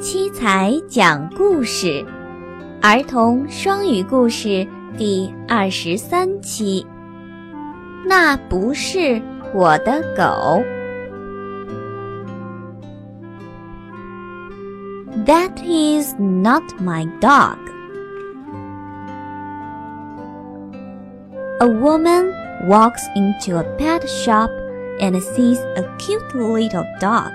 [0.00, 2.04] 七彩讲故事，
[2.82, 6.86] 儿童双语故事第二十三期。
[8.04, 9.20] 那不是
[9.52, 10.62] 我的狗。
[15.24, 17.56] That is not my dog.
[21.58, 22.32] A woman
[22.68, 24.50] walks into a pet shop
[25.00, 27.32] and sees a cute little dog.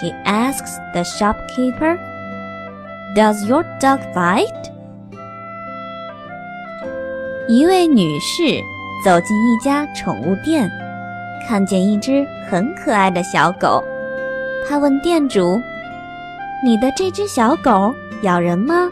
[0.00, 1.98] She asks the shopkeeper,
[3.14, 4.70] Does your dog bite?
[7.48, 8.62] 一位女士
[9.04, 10.70] 走进一家宠物店，
[11.46, 13.84] 看见一只很可爱的小狗。
[14.66, 15.60] 她问店主：“
[16.64, 18.90] 你的这只小狗咬人吗？”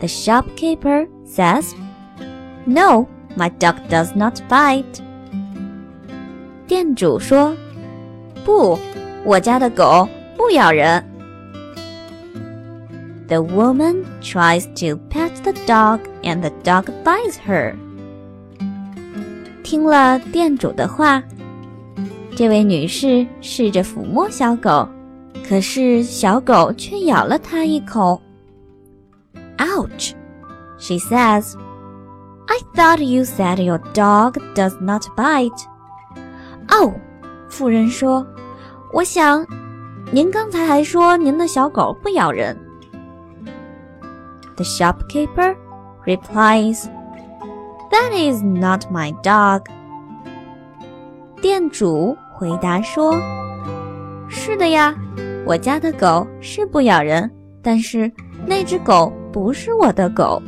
[0.00, 1.72] The shopkeeper says,
[2.64, 3.06] "No,
[3.36, 5.00] my dog does not bite."
[6.66, 7.54] 店主说：“
[8.44, 8.78] 不，
[9.24, 11.02] 我家的狗不咬人。”
[13.28, 17.74] The woman tries to pet the dog, and the dog bites her.
[19.64, 21.20] 听了店主的话，
[22.36, 24.88] 这位女士试着抚摸小狗，
[25.48, 28.22] 可是小狗却咬了她一口。
[29.58, 30.12] Ouch!
[30.78, 31.56] She says,
[32.46, 35.64] I thought you said your dog does not bite.
[36.68, 36.94] 哦，
[37.51, 38.25] 妇人说，
[38.93, 39.45] 我想，
[40.09, 42.57] 您刚才还说您的小狗不咬人。
[44.55, 45.55] The shopkeeper
[46.05, 46.85] replies,
[47.91, 49.63] That is not my dog.
[51.41, 53.13] 店主回答说
[54.29, 54.95] ：“是的呀，
[55.45, 57.29] 我家的狗是不咬人，
[57.61, 58.09] 但是
[58.45, 60.41] 那只狗不是我的狗。”